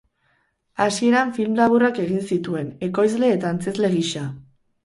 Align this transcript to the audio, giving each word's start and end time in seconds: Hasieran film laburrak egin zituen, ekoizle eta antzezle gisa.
Hasieran 0.85 1.33
film 1.35 1.59
laburrak 1.59 2.01
egin 2.05 2.25
zituen, 2.31 2.73
ekoizle 2.91 3.33
eta 3.37 3.55
antzezle 3.55 3.93
gisa. 3.97 4.27